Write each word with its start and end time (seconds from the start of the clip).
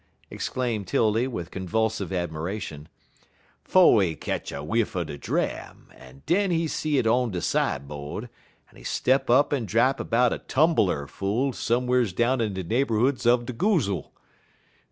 exclaimed 0.31 0.87
'Tildy, 0.87 1.27
with 1.27 1.51
convulsive 1.51 2.11
admiration." 2.11 2.89
'Fo' 3.63 3.99
he 3.99 4.15
ketch 4.15 4.51
a 4.51 4.63
whiff 4.63 4.95
er 4.95 5.03
de 5.03 5.15
dram, 5.15 5.93
en 5.95 6.23
den 6.25 6.49
he 6.49 6.67
see 6.67 6.97
it 6.97 7.05
on 7.05 7.29
de 7.29 7.39
side 7.39 7.87
bode, 7.87 8.23
en 8.71 8.77
he 8.77 8.83
step 8.83 9.29
up 9.29 9.53
en 9.53 9.63
drap 9.67 9.97
'bout 10.09 10.33
a 10.33 10.39
tumbeler 10.39 11.05
full 11.05 11.53
some'rs 11.53 12.13
down 12.13 12.41
in 12.41 12.51
de 12.55 12.63
neighborhoods 12.63 13.27
er 13.27 13.37
de 13.37 13.53
goozle. 13.53 14.11